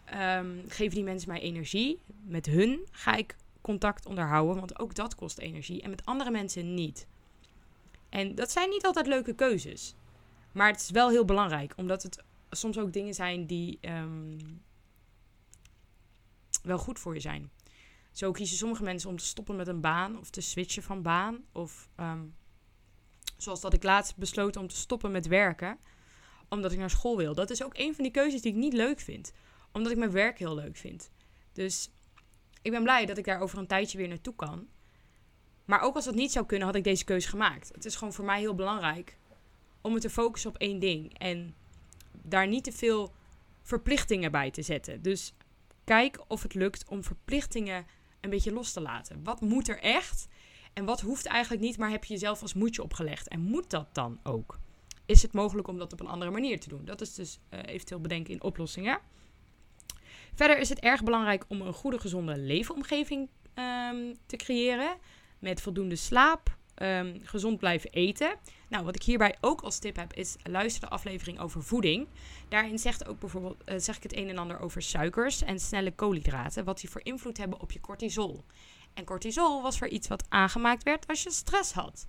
[0.07, 2.01] Ehm, geven die mensen mij energie.
[2.23, 5.83] Met hun ga ik contact onderhouden, want ook dat kost energie.
[5.83, 7.07] En met andere mensen niet.
[8.09, 9.95] En dat zijn niet altijd leuke keuzes.
[10.53, 14.39] Maar het is wel heel belangrijk, omdat het soms ook dingen zijn die ehm,
[16.63, 17.51] wel goed voor je zijn.
[18.13, 21.45] Zo kiezen sommige mensen om te stoppen met een baan of te switchen van baan.
[21.53, 22.23] Of ehm,
[23.37, 25.79] zoals dat ik laatst besloten om te stoppen met werken,
[26.49, 27.35] omdat ik naar school wil.
[27.35, 29.33] Dat is ook een van die keuzes die ik niet leuk vind,
[29.77, 31.11] omdat ik mijn werk heel leuk vind.
[31.53, 31.91] Dus
[32.63, 34.67] ik ben blij dat ik daar over een tijdje weer naartoe kan.
[35.65, 37.71] Maar ook als dat niet zou kunnen, had ik deze keuze gemaakt.
[37.75, 39.17] Het is gewoon voor mij heel belangrijk
[39.81, 41.19] om me te focussen op één ding.
[41.19, 41.55] En
[42.13, 43.13] daar niet te veel
[43.63, 45.03] verplichtingen bij te zetten.
[45.03, 45.35] Dus
[45.85, 47.87] kijk of het lukt om verplichtingen
[48.21, 49.25] een beetje los te laten.
[49.25, 50.29] Wat moet er echt?
[50.73, 53.29] En wat hoeft eigenlijk niet, maar heb je jezelf als moedje opgelegd?
[53.29, 54.59] En moet dat dan ook?
[55.07, 56.85] Is het mogelijk om dat op een andere manier te doen?
[56.85, 58.99] Dat is dus uh, eventueel bedenken in oplossingen.
[60.37, 64.97] Verder is het erg belangrijk om een goede, gezonde leefomgeving um, te creëren.
[65.39, 68.35] Met voldoende slaap, um, gezond blijven eten.
[68.69, 72.09] Nou, wat ik hierbij ook als tip heb, is luister de aflevering over voeding.
[72.49, 75.91] Daarin zegt ook bijvoorbeeld, uh, zeg ik het een en ander over suikers en snelle
[75.91, 78.45] koolhydraten, wat die voor invloed hebben op je cortisol.
[78.95, 82.07] En cortisol was voor iets wat aangemaakt werd als je stress had.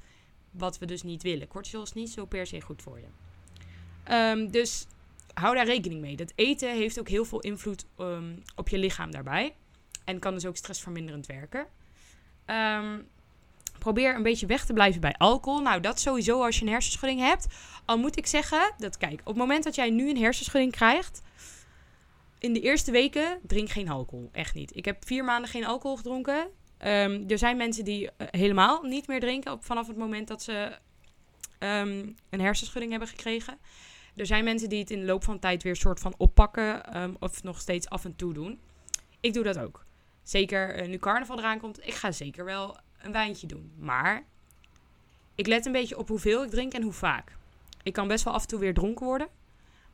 [0.51, 1.47] Wat we dus niet willen.
[1.47, 3.07] Cortisol is niet zo per se goed voor je.
[4.13, 4.85] Um, dus
[5.39, 6.15] hou daar rekening mee.
[6.15, 9.55] Dat eten heeft ook heel veel invloed um, op je lichaam daarbij.
[10.03, 11.67] En kan dus ook stressverminderend werken.
[12.45, 13.07] Um,
[13.79, 15.61] probeer een beetje weg te blijven bij alcohol.
[15.61, 17.47] Nou, dat sowieso als je een hersenschudding hebt.
[17.85, 21.21] Al moet ik zeggen dat, kijk, op het moment dat jij nu een hersenschudding krijgt.
[22.39, 24.29] In de eerste weken drink geen alcohol.
[24.31, 24.75] Echt niet.
[24.75, 26.47] Ik heb vier maanden geen alcohol gedronken.
[26.85, 30.43] Um, er zijn mensen die uh, helemaal niet meer drinken op, vanaf het moment dat
[30.43, 30.77] ze
[31.59, 33.57] een hersenschudding hebben gekregen.
[34.17, 37.15] Er zijn mensen die het in de loop van tijd weer soort van oppakken um,
[37.19, 38.59] of nog steeds af en toe doen.
[39.19, 39.85] Ik doe dat ook.
[40.23, 43.71] Zeker uh, nu carnaval eraan komt, ik ga zeker wel een wijntje doen.
[43.77, 44.23] Maar
[45.35, 47.35] ik let een beetje op hoeveel ik drink en hoe vaak.
[47.83, 49.27] Ik kan best wel af en toe weer dronken worden,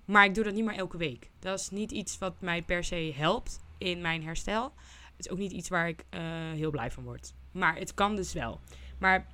[0.06, 1.30] maar ik doe dat niet meer elke week.
[1.40, 4.74] Dat is niet iets wat mij per se helpt in mijn herstel.
[5.16, 7.34] Het is ook niet iets waar ik uh, heel blij van word.
[7.52, 8.60] Maar het kan dus wel.
[8.98, 9.28] Maar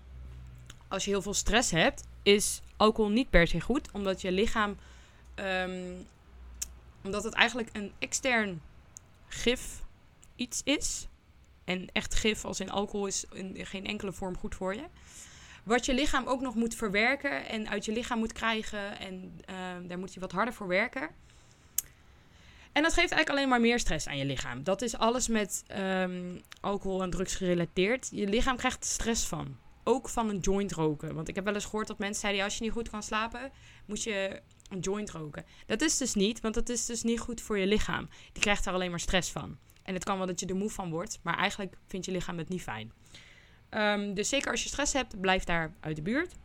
[0.88, 3.92] als je heel veel stress hebt, is alcohol niet per se goed.
[3.92, 4.78] Omdat je lichaam.
[5.36, 6.08] Um,
[7.04, 8.62] omdat het eigenlijk een extern
[9.28, 9.82] gif
[10.36, 11.08] iets is.
[11.64, 14.84] En echt gif, als in alcohol, is in geen enkele vorm goed voor je.
[15.64, 19.00] Wat je lichaam ook nog moet verwerken en uit je lichaam moet krijgen.
[19.00, 19.56] En uh,
[19.88, 21.10] daar moet je wat harder voor werken.
[22.72, 24.64] En dat geeft eigenlijk alleen maar meer stress aan je lichaam.
[24.64, 28.10] Dat is alles met um, alcohol en drugs gerelateerd.
[28.12, 29.58] Je lichaam krijgt stress van.
[29.90, 31.16] Ook van een joint roken.
[31.16, 33.52] Want ik heb wel eens gehoord dat mensen zeiden: als je niet goed kan slapen,
[33.86, 35.46] moet je een joint roken.
[35.66, 38.10] Dat is dus niet, want dat is dus niet goed voor je lichaam.
[38.32, 39.58] Die krijgt daar alleen maar stress van.
[39.84, 42.38] En het kan wel dat je er moe van wordt, maar eigenlijk vindt je lichaam
[42.38, 42.94] het niet fijn.
[43.70, 46.36] Um, dus zeker als je stress hebt, blijf daar uit de buurt.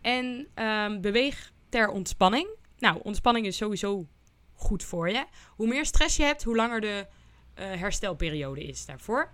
[0.00, 2.48] En um, beweeg ter ontspanning.
[2.78, 4.06] Nou, ontspanning is sowieso
[4.54, 5.24] goed voor je.
[5.48, 7.06] Hoe meer stress je hebt, hoe langer de
[7.58, 9.32] uh, herstelperiode is daarvoor.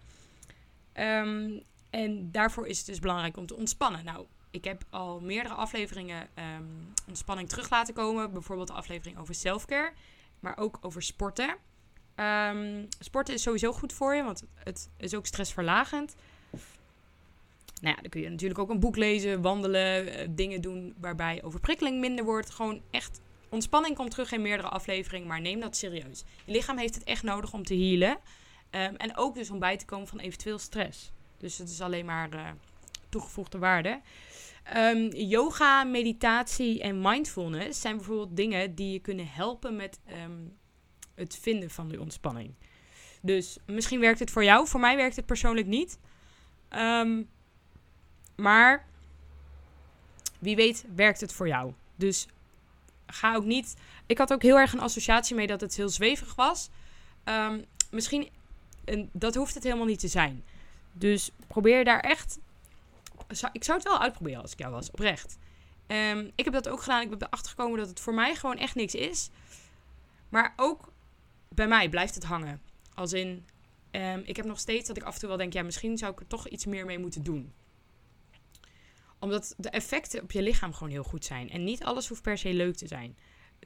[0.94, 4.04] Um, en daarvoor is het dus belangrijk om te ontspannen.
[4.04, 8.32] Nou, ik heb al meerdere afleveringen um, ontspanning terug laten komen.
[8.32, 9.92] Bijvoorbeeld de aflevering over selfcare,
[10.40, 11.56] maar ook over sporten.
[12.16, 16.16] Um, sporten is sowieso goed voor je, want het is ook stressverlagend.
[17.80, 21.42] Nou ja, dan kun je natuurlijk ook een boek lezen, wandelen, uh, dingen doen waarbij
[21.42, 22.50] overprikkeling minder wordt.
[22.50, 26.24] Gewoon echt Ontspanning komt terug in meerdere afleveringen, maar neem dat serieus.
[26.44, 28.10] Je lichaam heeft het echt nodig om te healen.
[28.10, 31.12] Um, en ook dus om bij te komen van eventueel stress.
[31.40, 32.48] Dus het is alleen maar uh,
[33.08, 34.00] toegevoegde waarde.
[34.76, 40.56] Um, yoga, meditatie en mindfulness zijn bijvoorbeeld dingen die je kunnen helpen met um,
[41.14, 42.54] het vinden van die ontspanning.
[43.22, 44.66] Dus misschien werkt het voor jou.
[44.66, 45.98] Voor mij werkt het persoonlijk niet.
[46.70, 47.28] Um,
[48.36, 48.86] maar
[50.38, 51.72] wie weet werkt het voor jou.
[51.96, 52.26] Dus
[53.06, 53.76] ga ook niet.
[54.06, 56.70] Ik had ook heel erg een associatie mee dat het heel zwevig was.
[57.90, 58.28] Misschien.
[58.84, 60.44] En dat hoeft het helemaal niet te zijn.
[60.92, 62.38] Dus probeer daar echt.
[63.52, 65.38] Ik zou het wel uitproberen als ik jou was, oprecht.
[65.86, 67.02] Um, ik heb dat ook gedaan.
[67.02, 69.30] Ik ben erachter gekomen dat het voor mij gewoon echt niks is.
[70.28, 70.92] Maar ook
[71.48, 72.62] bij mij blijft het hangen.
[72.94, 73.46] Als in,
[73.90, 76.12] um, ik heb nog steeds dat ik af en toe wel denk, ja, misschien zou
[76.12, 77.52] ik er toch iets meer mee moeten doen
[79.20, 81.50] omdat de effecten op je lichaam gewoon heel goed zijn.
[81.50, 83.16] En niet alles hoeft per se leuk te zijn.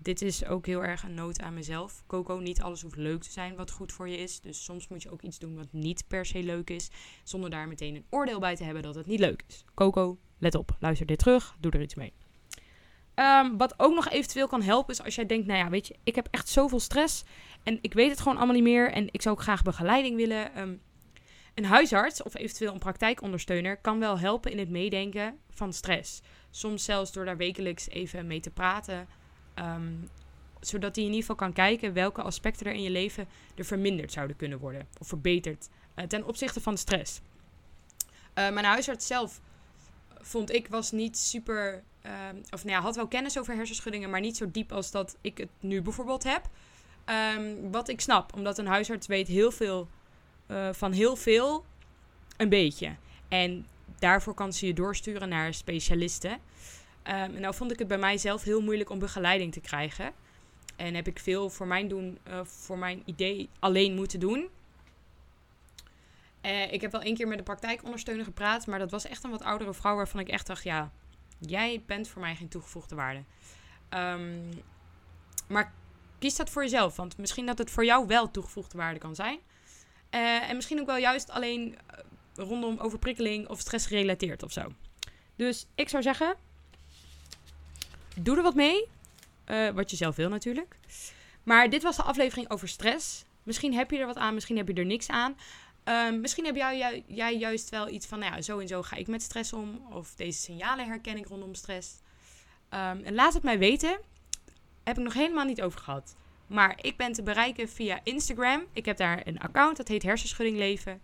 [0.02, 2.02] Dit is ook heel erg een noot aan mezelf.
[2.06, 4.40] Coco, niet alles hoeft leuk te zijn wat goed voor je is.
[4.40, 6.90] Dus soms moet je ook iets doen wat niet per se leuk is.
[7.22, 9.64] Zonder daar meteen een oordeel bij te hebben dat het niet leuk is.
[9.74, 10.76] Coco, let op.
[10.80, 11.56] Luister dit terug.
[11.60, 12.12] Doe er iets mee.
[13.14, 15.96] Ehm, wat ook nog eventueel kan helpen is als jij denkt, nou ja, weet je,
[16.04, 17.24] ik heb echt zoveel stress
[17.62, 20.54] en ik weet het gewoon allemaal niet meer en ik zou ook graag begeleiding willen.
[20.54, 20.74] Ehm,
[21.54, 26.22] een huisarts of eventueel een praktijkondersteuner kan wel helpen in het meedenken van stress.
[26.50, 29.08] Soms zelfs door daar wekelijks even mee te praten.
[29.54, 29.92] Ehm,
[30.60, 34.12] zodat hij in ieder geval kan kijken welke aspecten er in je leven er verminderd
[34.12, 34.86] zouden kunnen worden.
[34.98, 37.20] Of verbeterd uh, ten opzichte van stress.
[38.34, 39.40] Uh, mijn huisarts zelf
[40.20, 41.82] vond ik was niet super.
[42.06, 42.12] Uh,
[42.50, 45.38] of nou ja, had wel kennis over hersenschuddingen, maar niet zo diep als dat ik
[45.38, 46.48] het nu bijvoorbeeld heb.
[47.36, 49.88] Um, wat ik snap, omdat een huisarts weet heel veel
[50.46, 51.64] uh, van heel veel
[52.36, 52.96] een beetje.
[53.28, 53.66] En
[53.98, 56.38] daarvoor kan ze je doorsturen naar specialisten.
[57.04, 60.12] En nou vond ik het bij mijzelf heel moeilijk om begeleiding te krijgen.
[60.76, 64.48] En heb ik veel voor mijn, doen, uh, voor mijn idee alleen moeten doen.
[66.42, 69.30] Uh, ik heb wel één keer met de praktijkondersteuner gepraat, maar dat was echt een
[69.30, 70.90] wat oudere vrouw waarvan ik echt dacht, ja,
[71.38, 73.22] jij bent voor mij geen toegevoegde waarde.
[73.90, 74.62] Um,
[75.48, 75.72] maar
[76.18, 79.38] kies dat voor jezelf, want misschien dat het voor jou wel toegevoegde waarde kan zijn.
[80.10, 81.78] Uh, en misschien ook wel juist alleen
[82.34, 84.72] rondom overprikkeling of stress gerelateerd of zo.
[85.36, 86.36] Dus ik zou zeggen,
[88.14, 88.88] doe er wat mee.
[89.46, 90.76] Uh, wat je zelf wil natuurlijk.
[91.42, 93.24] Maar dit was de aflevering over stress.
[93.42, 95.36] Misschien heb je er wat aan, misschien heb je er niks aan.
[95.84, 98.96] Um, misschien heb jij, jij, juist wel iets van, nou ja, zo en zo ga
[98.96, 99.86] ik met stress om.
[99.90, 101.88] Of deze signalen herken ik rondom stress.
[102.70, 103.98] Um, en laat het mij weten.
[104.84, 106.16] Heb ik nog helemaal niet over gehad.
[106.46, 108.64] Maar ik ben te bereiken via Instagram.
[108.72, 111.02] Ik heb daar een account, dat heet Hersenschudding Leven.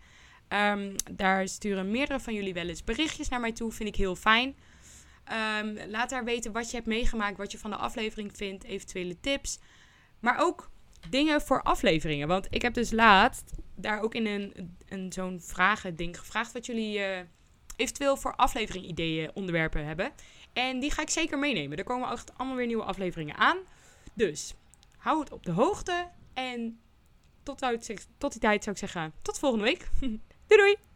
[0.49, 3.73] Um, daar sturen meerdere van jullie wel eens berichtjes naar mij toe.
[3.73, 4.55] Vind ik heel fijn.
[5.33, 9.21] Um, laat daar weten wat je hebt meegemaakt, wat je van de aflevering vindt, eventuele
[9.21, 9.59] tips.
[10.21, 10.71] Maar ook
[11.09, 12.29] dingen voor afleveringen.
[12.29, 16.99] Want ik heb dus laatst daar ook in een, een zo'n vragen-ding gevraagd wat jullie
[16.99, 17.19] uh,
[17.77, 20.13] eventueel voor aflevering-ideeën, onderwerpen hebben.
[20.53, 21.79] En die ga ik zeker meenemen.
[21.79, 23.59] Er komen echt allemaal weer nieuwe afleveringen aan.
[24.15, 24.55] Dus
[24.97, 26.09] hou het op de hoogte.
[26.35, 26.81] En
[27.43, 29.89] tot, uit, tot die tijd zou ik zeggen, tot volgende week.
[30.01, 30.90] doei doei!